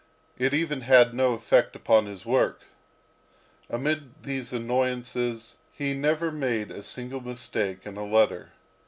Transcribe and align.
It 0.39 0.51
even 0.55 0.81
had 0.81 1.13
no 1.13 1.33
effect 1.33 1.75
upon 1.75 2.07
his 2.07 2.25
work. 2.25 2.61
Amid 3.69 3.99
all 3.99 4.09
these 4.23 4.51
annoyances 4.51 5.57
he 5.71 5.93
never 5.93 6.31
made 6.31 6.71
a 6.71 6.81
single 6.81 7.21
mistake 7.21 7.85
in 7.85 7.97
a 7.97 8.03
letter. 8.05 8.49